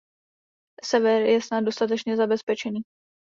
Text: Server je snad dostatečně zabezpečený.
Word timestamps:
Server 0.83 1.21
je 1.25 1.41
snad 1.41 1.61
dostatečně 1.63 2.17
zabezpečený. 2.17 2.81